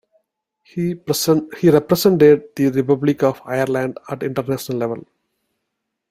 [0.63, 0.95] He
[1.69, 5.05] represented the Republic of Ireland at international level.